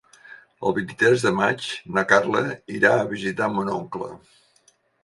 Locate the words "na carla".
1.99-2.43